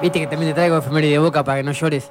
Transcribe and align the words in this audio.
Viste 0.00 0.18
que 0.20 0.26
también 0.26 0.50
te 0.50 0.54
traigo 0.54 0.78
efeméride 0.78 1.12
de 1.12 1.18
boca 1.18 1.44
para 1.44 1.58
que 1.58 1.62
no 1.64 1.72
llores. 1.72 2.10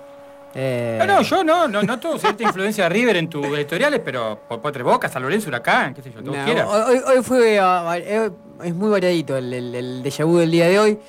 Eh, 0.53 0.97
No, 0.99 1.05
no, 1.07 1.21
yo 1.21 1.43
no, 1.43 1.67
no, 1.67 1.81
no 1.83 1.99
tengo 1.99 2.17
cierta 2.19 2.43
influencia 2.43 2.83
de 2.85 2.89
River 2.89 3.17
en 3.17 3.29
tus 3.29 3.45
editoriales, 3.47 4.01
pero 4.03 4.39
por 4.47 4.61
Potre 4.61 4.83
Boca, 4.83 5.09
San 5.09 5.21
Lorenzo, 5.23 5.47
Huracán, 5.49 5.93
qué 5.93 6.01
sé 6.03 6.11
yo, 6.11 6.23
todo 6.23 6.35
no, 6.35 6.69
hoy, 6.69 7.23
fue. 7.23 7.59
ah, 7.59 7.95
eh, 7.97 8.29
es 8.63 8.75
muy 8.75 8.89
variadito 8.89 9.37
el, 9.37 9.53
el, 9.53 9.75
el 9.75 10.03
déjà 10.03 10.23
vu 10.25 10.37
del 10.37 10.51
día 10.51 10.67
de 10.67 10.79
hoy. 10.79 10.99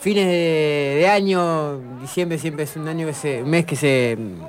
Fines 0.00 0.26
de, 0.26 0.96
de 1.00 1.08
año, 1.08 1.78
diciembre 2.00 2.38
siempre 2.38 2.64
es 2.64 2.74
un 2.76 2.88
año 2.88 3.06
que 3.06 3.12
se, 3.12 3.42
un 3.42 3.50
mes 3.50 3.66
que 3.66 3.76
se 3.76 4.16
mm, 4.18 4.42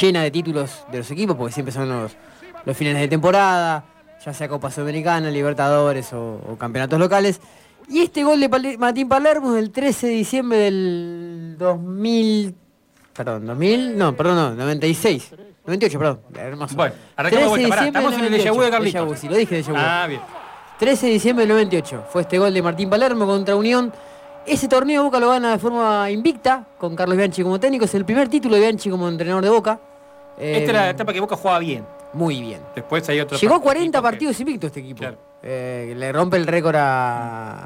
llena 0.00 0.22
de 0.22 0.30
títulos 0.30 0.84
de 0.92 0.98
los 0.98 1.10
equipos, 1.10 1.34
porque 1.36 1.52
siempre 1.54 1.72
son 1.72 1.88
los, 1.88 2.12
los 2.66 2.76
fines 2.76 2.94
de 2.98 3.08
temporada, 3.08 3.84
ya 4.24 4.34
sea 4.34 4.48
Copa 4.48 4.70
Sudamericana, 4.70 5.30
Libertadores 5.30 6.12
o, 6.12 6.40
o 6.48 6.56
campeonatos 6.56 6.98
locales. 6.98 7.40
Y 7.88 8.00
este 8.00 8.22
gol 8.22 8.38
de 8.40 8.76
Martín 8.78 9.08
Palermo 9.08 9.56
es 9.56 9.62
el 9.62 9.70
13 9.70 10.06
de 10.08 10.12
diciembre 10.12 10.58
del 10.58 11.56
2000. 11.58 12.54
Perdón, 13.14 13.46
2000. 13.46 13.96
No, 13.96 14.14
perdón, 14.14 14.36
no, 14.36 14.54
96. 14.54 15.32
98, 15.66 15.98
perdón. 15.98 16.20
Hermoso. 16.34 16.76
Bueno, 16.76 16.94
arrancamos 17.16 17.52
13 17.54 17.60
de 17.60 17.66
vuelta, 17.66 17.68
pará, 17.68 17.86
estamos 17.86 18.14
en 18.14 18.24
el 18.24 18.32
déjà 18.32 18.52
vu 18.52 18.60
de 18.60 18.70
98. 18.70 18.70
Carlitos. 18.70 19.00
Déjà 19.00 19.04
vu, 19.06 19.14
sí, 19.16 19.28
lo 19.28 19.36
dije 19.36 19.62
déjà 19.62 19.70
vu. 19.70 19.76
Ah, 19.76 20.06
bien. 20.06 20.20
13 20.78 21.06
de 21.06 21.12
diciembre 21.12 21.46
del 21.46 21.54
98 21.54 22.04
fue 22.10 22.22
este 22.22 22.38
gol 22.38 22.54
de 22.54 22.62
Martín 22.62 22.88
Palermo 22.90 23.26
contra 23.26 23.56
Unión. 23.56 23.92
Ese 24.46 24.68
torneo 24.68 25.02
Boca 25.02 25.18
lo 25.18 25.28
gana 25.28 25.52
de 25.52 25.58
forma 25.58 26.10
invicta, 26.10 26.66
con 26.78 26.94
Carlos 26.96 27.16
Bianchi 27.16 27.42
como 27.42 27.58
técnico. 27.58 27.84
Es 27.84 27.94
el 27.94 28.04
primer 28.04 28.28
título 28.28 28.54
de 28.54 28.60
Bianchi 28.62 28.88
como 28.88 29.08
entrenador 29.08 29.42
de 29.44 29.50
Boca. 29.50 29.80
Eh, 30.38 30.58
Esta 30.58 30.70
era 30.70 30.80
la 30.82 30.90
etapa 30.90 31.12
que 31.12 31.20
Boca 31.20 31.36
jugaba 31.36 31.58
bien. 31.58 31.84
Muy 32.12 32.40
bien. 32.40 32.60
Después 32.74 33.08
hay 33.08 33.20
otro. 33.20 33.38
Llegó 33.38 33.54
a 33.56 33.60
40 33.62 33.86
equipo 33.88 33.98
que- 33.98 34.02
partidos 34.12 34.40
invicto 34.40 34.66
este 34.68 34.80
equipo. 34.80 34.98
Claro. 35.00 35.18
Eh, 35.42 35.94
le 35.96 36.10
rompe 36.12 36.36
el 36.36 36.46
récord 36.46 36.74
a, 36.76 37.62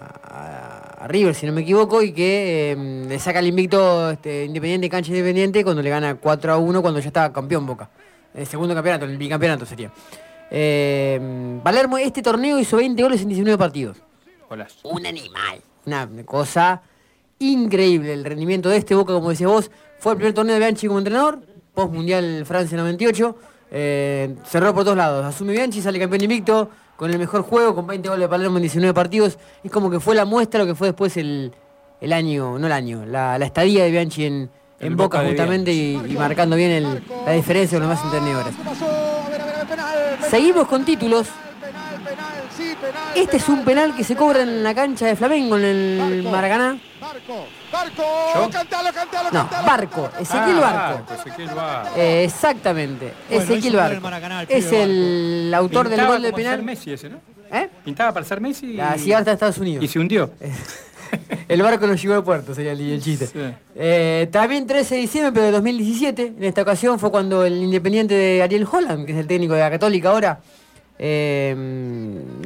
a- 1.00 1.06
River, 1.08 1.34
si 1.34 1.46
no 1.46 1.52
me 1.52 1.62
equivoco, 1.62 2.02
y 2.02 2.12
que 2.12 2.72
eh, 2.72 3.04
le 3.08 3.18
saca 3.18 3.38
el 3.40 3.46
invicto 3.46 4.10
este, 4.10 4.44
Independiente, 4.44 4.88
cancha 4.88 5.10
Independiente, 5.10 5.64
cuando 5.64 5.82
le 5.82 5.90
gana 5.90 6.14
4 6.16 6.52
a 6.52 6.58
1, 6.58 6.80
cuando 6.82 7.00
ya 7.00 7.06
estaba 7.08 7.32
campeón 7.32 7.66
Boca. 7.66 7.88
El 8.34 8.46
segundo 8.46 8.74
campeonato, 8.74 9.04
el 9.04 9.16
bicampeonato 9.18 9.66
sería. 9.66 9.90
Eh, 10.50 11.58
Palermo, 11.62 11.98
este 11.98 12.22
torneo 12.22 12.58
hizo 12.58 12.76
20 12.76 13.02
goles 13.02 13.22
en 13.22 13.28
19 13.28 13.58
partidos. 13.58 13.96
Un 14.84 15.06
animal. 15.06 15.60
Una 15.86 16.08
cosa 16.26 16.82
increíble. 17.38 18.12
El 18.12 18.24
rendimiento 18.24 18.68
de 18.68 18.76
este 18.76 18.94
Boca, 18.94 19.12
como 19.14 19.30
decías 19.30 19.50
vos, 19.50 19.70
fue 19.98 20.12
el 20.12 20.18
primer 20.18 20.34
torneo 20.34 20.54
de 20.54 20.60
Bianchi 20.60 20.86
como 20.86 20.98
entrenador, 20.98 21.40
post 21.74 21.92
Mundial 21.92 22.44
Francia 22.46 22.76
98. 22.76 23.34
Eh, 23.74 24.34
cerró 24.44 24.74
por 24.74 24.84
todos 24.84 24.96
lados. 24.96 25.24
Asume 25.24 25.52
Bianchi, 25.52 25.80
sale 25.80 25.98
campeón 25.98 26.22
invicto, 26.22 26.68
con 26.96 27.10
el 27.10 27.18
mejor 27.18 27.42
juego, 27.42 27.74
con 27.74 27.86
20 27.86 28.08
goles 28.08 28.24
de 28.24 28.28
Palermo 28.28 28.58
en 28.58 28.62
19 28.62 28.92
partidos. 28.94 29.38
Es 29.64 29.70
como 29.72 29.90
que 29.90 29.98
fue 29.98 30.14
la 30.14 30.24
muestra 30.26 30.60
lo 30.60 30.66
que 30.66 30.74
fue 30.74 30.88
después 30.88 31.16
el, 31.16 31.52
el 32.00 32.12
año, 32.12 32.58
no 32.58 32.66
el 32.66 32.72
año, 32.72 33.04
la, 33.06 33.38
la 33.38 33.46
estadía 33.46 33.82
de 33.84 33.90
Bianchi 33.90 34.26
en, 34.26 34.50
en 34.78 34.96
Boca, 34.96 35.18
justamente 35.30 35.72
y, 35.72 35.94
y 36.08 36.14
marcando 36.16 36.54
bien 36.54 36.70
el- 36.70 37.02
la 37.26 37.32
diferencia 37.32 37.78
con 37.80 37.88
los 37.88 37.98
demás 37.98 38.14
entrenadores. 38.14 38.54
Seguimos 40.30 40.66
con 40.68 40.84
títulos. 40.84 41.28
Este 43.14 43.36
es 43.38 43.48
un 43.48 43.64
penal 43.64 43.94
que 43.96 44.04
se 44.04 44.16
cobra 44.16 44.42
en 44.42 44.62
la 44.62 44.74
cancha 44.74 45.06
de 45.06 45.16
Flamengo, 45.16 45.56
en 45.56 45.64
el 45.64 46.28
Maracaná. 46.30 46.78
Barco, 47.28 47.46
Barco, 47.72 48.02
¿Yo? 48.34 48.50
cantalo, 48.50 48.92
cantalo, 48.92 49.30
No, 49.30 49.40
cantalo. 49.48 49.66
Barco, 49.66 50.10
Ezequiel 50.20 50.56
Ah, 50.62 50.94
Barco. 51.06 51.14
Ezequiel 51.14 51.48
Barco. 51.54 51.90
Eh, 51.96 52.24
exactamente, 52.24 53.12
Bueno, 53.28 53.44
Ezequiel 53.44 53.76
Barco. 53.76 54.00
Maracaná, 54.00 54.42
el 54.42 54.48
Es 54.50 54.72
el 54.72 55.52
autor 55.54 55.88
del 55.88 55.98
Pintaba 55.98 56.14
gol 56.14 56.22
de 56.22 56.32
penal. 56.32 56.62
Messi 56.62 56.92
ese, 56.92 57.10
¿no? 57.10 57.18
¿Eh? 57.52 57.68
Pintaba 57.84 58.12
para 58.12 58.26
ser 58.26 58.40
Messi 58.40 58.66
y, 58.66 58.72
La 58.74 58.96
de 58.96 59.32
Estados 59.32 59.58
Unidos. 59.58 59.84
y 59.84 59.88
se 59.88 59.98
hundió. 59.98 60.30
El 61.48 61.60
barco 61.62 61.86
no 61.86 61.94
llegó 61.94 62.14
al 62.14 62.24
puerto, 62.24 62.54
sería 62.54 62.72
el, 62.72 62.80
el 62.80 63.02
chiste. 63.02 63.26
Sí. 63.26 63.38
Eh, 63.76 64.28
también 64.32 64.66
13 64.66 64.94
de 64.94 65.00
diciembre, 65.02 65.32
pero 65.32 65.44
de 65.46 65.52
2017. 65.52 66.34
En 66.38 66.44
esta 66.44 66.62
ocasión 66.62 66.98
fue 66.98 67.10
cuando 67.10 67.44
el 67.44 67.62
Independiente 67.62 68.14
de 68.14 68.42
Ariel 68.42 68.66
Holland, 68.70 69.04
que 69.04 69.12
es 69.12 69.18
el 69.18 69.26
técnico 69.26 69.52
de 69.52 69.60
la 69.60 69.70
Católica 69.70 70.08
ahora, 70.08 70.40
eh, 70.98 71.54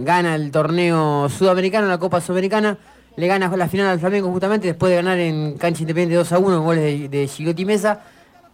gana 0.00 0.34
el 0.34 0.50
torneo 0.50 1.28
sudamericano, 1.28 1.86
la 1.86 1.98
Copa 1.98 2.20
Sudamericana. 2.20 2.76
Le 3.16 3.26
gana 3.26 3.54
la 3.56 3.68
final 3.68 3.86
al 3.86 3.98
Flamengo 4.00 4.30
justamente 4.30 4.66
después 4.66 4.90
de 4.90 4.96
ganar 4.96 5.18
en 5.18 5.56
cancha 5.56 5.82
independiente 5.82 6.16
2 6.16 6.32
a 6.32 6.38
1 6.38 6.56
con 6.56 6.64
goles 6.66 6.82
de, 6.84 7.08
de 7.08 7.26
Gigotti 7.28 7.64
Mesa. 7.64 8.00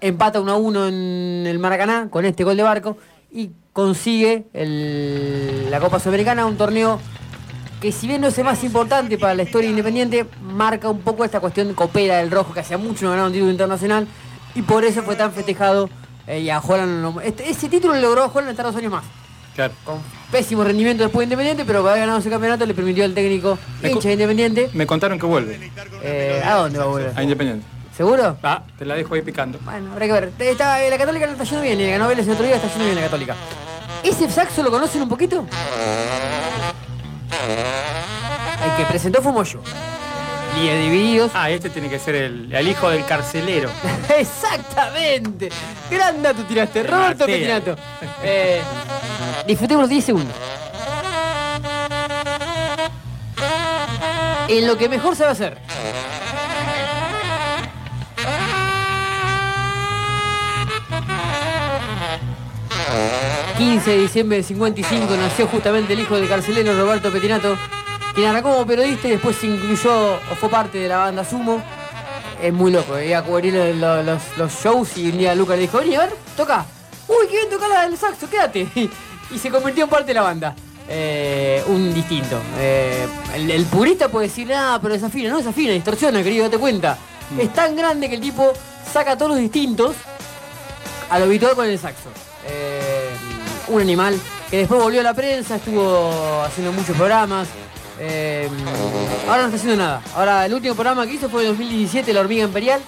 Empata 0.00 0.40
1 0.40 0.52
a 0.52 0.56
1 0.56 0.88
en 0.88 1.46
el 1.46 1.58
Maracaná 1.58 2.08
con 2.10 2.24
este 2.24 2.44
gol 2.44 2.56
de 2.56 2.62
barco 2.62 2.96
y 3.30 3.50
consigue 3.72 4.44
la 5.70 5.80
Copa 5.80 5.98
Sudamericana, 5.98 6.44
un 6.46 6.56
torneo 6.56 7.00
que 7.80 7.90
si 7.90 8.06
bien 8.06 8.20
no 8.20 8.28
es 8.28 8.38
el 8.38 8.44
más 8.44 8.62
importante 8.62 9.18
para 9.18 9.34
la 9.34 9.42
historia 9.42 9.68
independiente, 9.70 10.26
marca 10.42 10.88
un 10.88 11.00
poco 11.00 11.24
esta 11.24 11.40
cuestión 11.40 11.72
copera 11.74 12.18
del 12.18 12.30
rojo, 12.30 12.52
que 12.54 12.60
hacía 12.60 12.78
mucho 12.78 13.04
no 13.04 13.10
ganaba 13.10 13.26
un 13.28 13.32
título 13.32 13.50
internacional, 13.50 14.06
y 14.54 14.62
por 14.62 14.84
eso 14.84 15.02
fue 15.02 15.16
tan 15.16 15.32
festejado. 15.32 15.88
eh, 16.28 16.38
y 16.38 16.50
a 16.50 16.60
Holland, 16.60 17.20
este- 17.24 17.50
ese 17.50 17.68
título 17.68 17.94
lo 17.94 18.00
logró 18.00 18.26
Holland 18.32 18.50
estar 18.50 18.64
dos 18.64 18.76
años 18.76 18.92
más, 18.92 19.02
Claro. 19.54 19.74
con 19.84 20.00
pésimo 20.30 20.64
rendimiento 20.64 21.02
después 21.02 21.20
de 21.20 21.24
Independiente, 21.34 21.64
pero 21.66 21.80
haber 21.86 22.00
ganado 22.00 22.18
ese 22.18 22.30
campeonato 22.30 22.64
le 22.64 22.72
permitió 22.72 23.04
al 23.04 23.12
técnico 23.14 23.58
hincha 23.82 24.08
de 24.08 24.12
Independiente. 24.14 24.70
Me 24.72 24.86
contaron 24.86 25.18
que 25.18 25.26
vuelve 25.26 25.70
eh, 26.02 26.42
¿A 26.44 26.54
dónde 26.54 26.78
va 26.78 26.84
a 26.84 26.88
volver? 26.88 27.12
a 27.14 27.22
Independiente. 27.22 27.66
¿Seguro? 27.96 28.38
Ah, 28.42 28.62
te 28.78 28.86
la 28.86 28.94
dejo 28.94 29.14
ahí 29.14 29.20
picando. 29.20 29.58
Bueno, 29.62 29.92
habrá 29.92 30.06
que 30.06 30.12
ver. 30.12 30.32
Está- 30.38 30.80
la 30.88 30.96
Católica 30.98 31.26
no 31.26 31.32
está 31.32 31.44
yendo 31.44 31.62
bien, 31.62 31.78
y 31.80 31.90
ganó 31.90 32.08
Vélez 32.08 32.26
el 32.26 32.32
otro 32.32 32.46
día, 32.46 32.56
está 32.56 32.68
yendo 32.68 32.84
bien 32.84 32.96
la 32.96 33.02
Católica. 33.02 33.36
¿Ese 34.02 34.30
saxo 34.30 34.62
lo 34.62 34.70
conocen 34.70 35.02
un 35.02 35.08
poquito? 35.10 35.44
El 38.64 38.76
que 38.76 38.84
presentó 38.88 39.20
fue 39.22 39.32
Moyo. 39.32 39.60
Y 40.60 40.66
de 40.66 40.78
Divididos. 40.82 41.30
Ah, 41.34 41.50
este 41.50 41.70
tiene 41.70 41.88
que 41.88 41.98
ser 41.98 42.14
el, 42.14 42.52
el 42.52 42.68
hijo 42.68 42.88
del 42.90 43.04
carcelero. 43.06 43.70
Exactamente. 44.18 45.48
Gran 45.90 46.22
dato 46.22 46.42
tiraste, 46.44 46.82
Roberto. 46.82 47.26
Eh, 48.24 48.60
disfrutemos 49.46 49.82
los 49.82 49.90
10 49.90 50.04
segundos. 50.04 50.34
En 54.48 54.66
lo 54.66 54.76
que 54.76 54.88
mejor 54.88 55.16
sabe 55.16 55.30
hacer. 55.30 55.58
...15 63.58 63.84
de 63.84 63.98
diciembre 63.98 64.36
del 64.38 64.44
55 64.44 65.16
nació 65.16 65.46
justamente 65.46 65.92
el 65.92 66.00
hijo 66.00 66.16
del 66.16 66.28
carcelero 66.28 66.74
Roberto 66.78 67.10
Petinato... 67.12 67.56
...quien 68.14 68.28
arrancó 68.28 68.52
como 68.52 68.66
periodista 68.66 69.08
y 69.08 69.12
después 69.12 69.36
se 69.36 69.46
incluyó 69.46 70.14
o 70.14 70.34
fue 70.38 70.48
parte 70.48 70.78
de 70.78 70.88
la 70.88 70.98
banda 70.98 71.24
Sumo... 71.24 71.62
Es 72.42 72.52
muy 72.52 72.72
loco, 72.72 72.98
iba 72.98 73.18
a 73.18 73.22
cubrir 73.22 73.54
lo- 73.54 74.02
lo- 74.02 74.18
los, 74.36 74.52
shows 74.64 74.96
y 74.98 75.10
un 75.10 75.18
día 75.18 75.32
Luca 75.32 75.54
le 75.54 75.60
dijo, 75.62 75.78
vení, 75.78 75.94
a 75.94 76.00
ver, 76.00 76.12
toca. 76.36 76.66
Uy, 77.06 77.28
qué 77.30 77.36
bien 77.36 77.50
toca 77.50 77.82
del 77.86 77.96
saxo, 77.96 78.28
quédate. 78.28 78.66
Y, 79.34 79.38
se 79.38 79.50
convirtió 79.50 79.84
en 79.84 79.90
parte 79.90 80.06
de 80.08 80.14
la 80.14 80.22
banda. 80.22 80.54
Eh, 80.88 81.62
un 81.68 81.94
distinto. 81.94 82.40
Eh, 82.58 83.06
el, 83.34 83.50
el 83.50 83.64
purista 83.66 84.08
puede 84.08 84.28
decir, 84.28 84.48
nada, 84.48 84.80
pero 84.80 84.94
desafina, 84.94 85.30
no 85.30 85.38
desafina, 85.38 85.72
distorsiona, 85.72 86.22
querido, 86.22 86.44
date 86.44 86.58
cuenta. 86.58 86.98
Es 87.38 87.52
tan 87.52 87.74
grande 87.76 88.08
que 88.08 88.16
el 88.16 88.20
tipo 88.20 88.52
saca 88.92 89.16
todos 89.16 89.30
los 89.30 89.38
distintos 89.40 89.96
a 91.08 91.18
lo 91.18 91.24
habitual 91.24 91.54
con 91.54 91.66
el 91.66 91.78
saxo. 91.78 92.10
Eh, 92.46 93.10
un 93.68 93.80
animal 93.80 94.18
que 94.50 94.58
después 94.58 94.82
volvió 94.82 95.00
a 95.00 95.04
la 95.04 95.14
prensa, 95.14 95.56
estuvo 95.56 96.42
haciendo 96.42 96.72
muchos 96.72 96.96
programas. 96.96 97.48
Ahora 99.28 99.42
no 99.42 99.44
está 99.46 99.56
haciendo 99.56 99.76
nada. 99.76 100.02
Ahora 100.14 100.44
el 100.44 100.52
último 100.52 100.74
programa 100.74 101.06
que 101.06 101.14
hizo 101.14 101.28
fue 101.28 101.42
en 101.42 101.48
2017, 101.50 102.12
La 102.12 102.20
Hormiga 102.20 102.44
Imperial. 102.44 102.80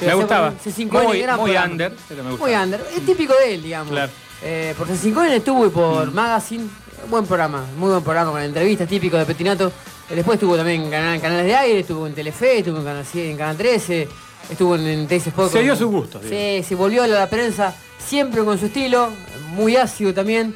Me 0.00 0.14
gustaba. 0.14 0.50
por 0.50 0.60
C5N, 0.72 1.36
Muy- 1.38 1.56
under, 1.56 1.94
pero 2.08 2.24
me 2.24 2.30
gustaba. 2.30 2.50
Muy 2.50 2.62
under. 2.62 2.80
Es 2.94 3.06
típico 3.06 3.34
de 3.34 3.54
él, 3.54 3.62
digamos. 3.62 3.92
Claro. 3.92 4.12
Eh, 4.42 4.74
por 4.76 4.86
C5N 4.88 5.30
estuvo 5.36 5.66
y 5.66 5.70
por 5.70 6.12
Magazine. 6.12 6.64
Buen 7.10 7.24
programa, 7.26 7.64
muy 7.78 7.90
buen 7.90 8.02
programa 8.02 8.32
con 8.32 8.42
entrevistas 8.42 8.88
típico 8.88 9.16
de 9.16 9.24
Petinato. 9.24 9.68
Eh, 10.10 10.14
Después 10.14 10.36
estuvo 10.36 10.56
también 10.56 10.82
en 10.82 10.90
canal- 10.90 11.20
canales 11.20 11.46
de 11.46 11.54
aire, 11.54 11.80
estuvo 11.80 12.06
en 12.06 12.14
Telefe, 12.14 12.58
estuvo 12.58 12.78
en 12.78 12.84
Canal, 12.84 13.04
100, 13.04 13.30
en 13.30 13.36
Canal 13.36 13.56
13, 13.56 14.08
estuvo 14.50 14.76
en, 14.76 14.86
en 14.86 15.06
Sport. 15.10 15.52
Se 15.52 15.62
dio 15.62 15.76
su 15.76 15.88
gusto, 15.88 16.20
se 16.62 16.74
volvió 16.74 17.02
a 17.04 17.06
la 17.06 17.28
prensa, 17.28 17.74
siempre 17.98 18.44
con 18.44 18.58
su 18.58 18.66
estilo, 18.66 19.10
muy 19.54 19.76
ácido 19.76 20.12
también. 20.14 20.54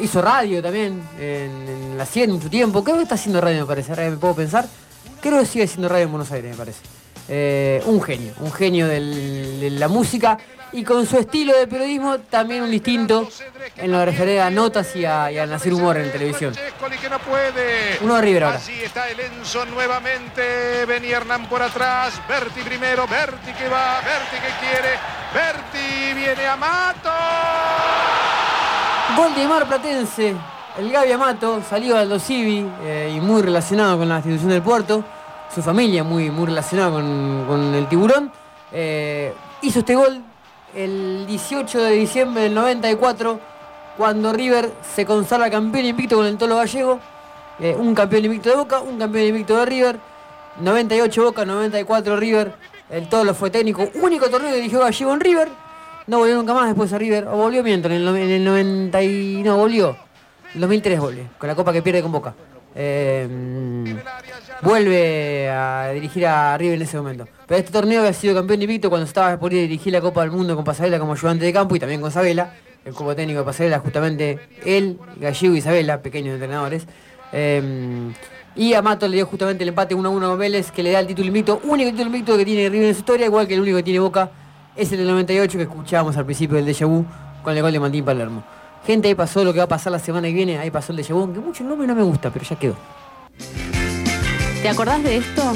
hizo 0.00 0.22
radio 0.22 0.62
también 0.62 1.02
en, 1.18 1.68
en 1.68 1.98
la 1.98 2.06
100 2.06 2.30
mucho 2.30 2.50
tiempo. 2.50 2.82
Creo 2.84 2.96
que 2.96 3.02
está 3.04 3.14
haciendo 3.16 3.40
radio, 3.40 3.60
me 3.60 3.66
parece. 3.66 3.92
Ahora 3.92 4.10
me 4.10 4.16
puedo 4.16 4.34
pensar. 4.34 4.66
Creo 5.20 5.38
que 5.40 5.46
sigue 5.46 5.64
haciendo 5.64 5.88
radio 5.88 6.04
en 6.04 6.10
Buenos 6.12 6.30
Aires, 6.32 6.50
me 6.50 6.56
parece. 6.56 6.80
Eh, 7.28 7.82
un 7.86 8.02
genio, 8.02 8.32
un 8.40 8.52
genio 8.52 8.88
del- 8.88 9.60
de 9.60 9.70
la 9.70 9.88
música 9.88 10.36
y 10.72 10.82
con 10.84 11.06
su 11.06 11.18
estilo 11.18 11.56
de 11.56 11.66
periodismo 11.66 12.18
también 12.18 12.62
un 12.62 12.70
distinto 12.70 13.28
en 13.76 13.92
lo 13.92 13.98
que 13.98 14.04
refiere 14.06 14.40
a 14.40 14.50
notas 14.50 14.96
y 14.96 15.04
a, 15.04 15.30
y 15.30 15.38
a 15.38 15.44
hacer 15.44 15.72
humor 15.74 15.98
en 15.98 16.10
televisión. 16.10 16.54
Uno 18.00 18.16
de 18.16 18.22
River 18.22 18.44
ahora. 18.44 18.56
Así 18.56 18.72
está 18.82 19.08
el 19.08 19.20
Enzo 19.20 19.64
nuevamente. 19.66 20.84
Venía 20.86 21.18
Hernán 21.18 21.46
por 21.48 21.62
atrás. 21.62 22.14
Berti 22.28 22.60
primero. 22.62 23.06
Berti 23.06 23.52
que 23.52 23.68
va. 23.68 24.00
Berti 24.00 24.36
que 24.36 24.66
quiere. 24.66 24.98
Berti 25.34 26.14
viene 26.14 26.46
a 26.46 26.56
Mato. 26.56 27.10
Gol 29.16 29.34
de 29.34 29.46
Mar 29.46 29.66
Platense 29.68 30.34
el 30.78 30.90
Gaby 30.90 31.12
Amato 31.12 31.62
salió 31.68 31.98
al 31.98 32.18
Civi 32.18 32.66
eh, 32.82 33.12
y 33.14 33.20
muy 33.20 33.42
relacionado 33.42 33.98
con 33.98 34.08
la 34.08 34.16
institución 34.16 34.48
del 34.50 34.62
puerto. 34.62 35.04
Su 35.54 35.62
familia 35.62 36.02
muy, 36.02 36.30
muy 36.30 36.46
relacionada 36.46 36.92
con, 36.92 37.44
con 37.46 37.74
el 37.74 37.86
tiburón. 37.86 38.32
Eh, 38.72 39.34
hizo 39.60 39.80
este 39.80 39.94
gol 39.94 40.22
el 40.74 41.26
18 41.26 41.82
de 41.82 41.90
diciembre 41.90 42.44
del 42.44 42.54
94, 42.54 43.38
cuando 43.98 44.32
River 44.32 44.72
se 44.94 45.04
consagra 45.04 45.50
campeón 45.50 45.84
invicto 45.84 46.16
con 46.16 46.24
el 46.24 46.38
Tolo 46.38 46.56
Gallego. 46.56 46.98
Eh, 47.60 47.76
un 47.78 47.94
campeón 47.94 48.24
invicto 48.24 48.48
de 48.48 48.56
Boca, 48.56 48.80
un 48.80 48.98
campeón 48.98 49.26
invicto 49.26 49.58
de 49.58 49.66
River. 49.66 49.98
98 50.60 51.22
Boca, 51.22 51.44
94 51.44 52.16
River. 52.16 52.54
El 52.88 53.08
Tolo 53.08 53.34
fue 53.34 53.50
técnico, 53.50 53.90
único 54.02 54.30
torneo 54.30 54.50
que 54.50 54.56
dirigió 54.56 54.80
Gallego 54.80 55.12
en 55.12 55.20
River. 55.20 55.48
No 56.06 56.18
volvió 56.18 56.36
nunca 56.36 56.54
más 56.54 56.66
después 56.66 56.90
a 56.94 56.98
River. 56.98 57.28
O 57.28 57.36
volvió 57.36 57.62
mientras, 57.62 57.94
en 57.94 58.08
el, 58.08 58.16
en 58.16 58.30
el 58.30 58.44
90 58.44 59.02
y... 59.02 59.42
No, 59.42 59.58
volvió. 59.58 59.96
En 60.54 60.62
2003 60.62 60.98
volvió, 60.98 61.24
con 61.38 61.48
la 61.48 61.54
copa 61.54 61.72
que 61.74 61.82
pierde 61.82 62.02
con 62.02 62.10
Boca. 62.10 62.34
Eh, 62.74 63.28
vuelve 64.62 65.50
a 65.50 65.90
dirigir 65.92 66.26
a 66.26 66.56
River 66.56 66.76
en 66.76 66.82
ese 66.82 66.96
momento. 66.96 67.28
Pero 67.46 67.58
este 67.58 67.72
torneo 67.72 68.00
había 68.00 68.12
sido 68.12 68.34
campeón 68.34 68.62
invicto 68.62 68.88
cuando 68.88 69.06
estaba 69.06 69.38
por 69.38 69.52
ir 69.52 69.60
a 69.60 69.62
dirigir 69.62 69.92
la 69.92 70.00
Copa 70.00 70.22
del 70.22 70.30
Mundo 70.30 70.54
con 70.56 70.64
Pasarela 70.64 70.98
como 70.98 71.12
ayudante 71.12 71.44
de 71.44 71.52
campo 71.52 71.76
y 71.76 71.78
también 71.78 72.00
con 72.00 72.10
Sabela. 72.10 72.54
El 72.84 72.94
cuerpo 72.94 73.14
técnico 73.14 73.40
de 73.40 73.44
Pasarela, 73.44 73.78
justamente 73.78 74.40
él, 74.64 74.98
Gallego 75.16 75.54
y 75.54 75.58
Isabela, 75.58 76.02
pequeños 76.02 76.34
entrenadores. 76.34 76.86
Eh, 77.32 78.12
y 78.54 78.74
a 78.74 78.82
Mato 78.82 79.08
le 79.08 79.16
dio 79.16 79.26
justamente 79.26 79.62
el 79.62 79.70
empate 79.70 79.94
1 79.94 80.06
a 80.06 80.12
1 80.12 80.28
con 80.28 80.38
Vélez, 80.38 80.70
que 80.70 80.82
le 80.82 80.92
da 80.92 81.00
el 81.00 81.06
título 81.06 81.28
invicto, 81.28 81.60
único 81.64 81.90
título 81.90 82.06
invicto 82.08 82.36
que 82.36 82.44
tiene 82.44 82.68
River 82.68 82.88
en 82.88 82.94
su 82.94 83.00
historia, 83.00 83.26
igual 83.26 83.46
que 83.46 83.54
el 83.54 83.60
único 83.60 83.78
que 83.78 83.82
tiene 83.82 83.98
Boca 83.98 84.30
es 84.76 84.92
el 84.92 84.98
del 84.98 85.08
98 85.08 85.58
que 85.58 85.64
escuchábamos 85.64 86.16
al 86.16 86.24
principio 86.26 86.56
del 86.56 86.66
Déjà 86.66 86.86
Vu 86.86 87.04
con 87.42 87.56
el 87.56 87.62
gol 87.62 87.72
de 87.72 87.80
Martín 87.80 88.04
Palermo. 88.04 88.44
Gente, 88.86 89.08
ahí 89.08 89.14
pasó 89.14 89.44
lo 89.44 89.52
que 89.52 89.58
va 89.58 89.64
a 89.64 89.68
pasar 89.68 89.92
la 89.92 89.98
semana 89.98 90.28
que 90.28 90.34
viene, 90.34 90.58
ahí 90.58 90.70
pasó 90.70 90.92
el 90.92 90.98
Déjà 90.98 91.14
Vu, 91.14 91.20
aunque 91.20 91.40
mucho 91.40 91.62
nombre 91.62 91.86
no 91.86 91.94
me 91.94 92.02
gusta, 92.02 92.30
pero 92.30 92.44
ya 92.44 92.56
quedó. 92.56 92.76
¿Te 94.62 94.68
acordás 94.68 95.02
de 95.02 95.16
esto? 95.18 95.54